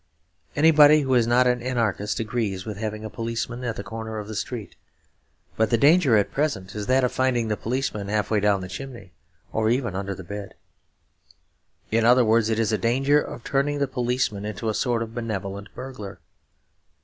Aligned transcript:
Anybody 0.55 1.01
who 1.01 1.13
is 1.13 1.27
not 1.27 1.45
an 1.45 1.61
anarchist 1.61 2.19
agrees 2.19 2.65
with 2.65 2.77
having 2.77 3.05
a 3.05 3.09
policeman 3.11 3.63
at 3.63 3.75
the 3.75 3.83
corner 3.83 4.17
of 4.17 4.27
the 4.27 4.33
street; 4.33 4.75
but 5.55 5.69
the 5.69 5.77
danger 5.77 6.17
at 6.17 6.31
present 6.31 6.73
is 6.73 6.87
that 6.87 7.03
of 7.03 7.11
finding 7.11 7.49
the 7.49 7.55
policeman 7.55 8.07
half 8.07 8.31
way 8.31 8.39
down 8.39 8.61
the 8.61 8.67
chimney 8.67 9.11
or 9.53 9.69
even 9.69 9.95
under 9.95 10.15
the 10.15 10.23
bed. 10.23 10.55
In 11.91 12.03
other 12.03 12.25
words, 12.25 12.49
it 12.49 12.57
is 12.57 12.71
a 12.71 12.79
danger 12.79 13.21
of 13.21 13.43
turning 13.43 13.77
the 13.77 13.87
policeman 13.87 14.43
into 14.43 14.69
a 14.69 14.73
sort 14.73 15.03
of 15.03 15.13
benevolent 15.13 15.69
burglar. 15.75 16.19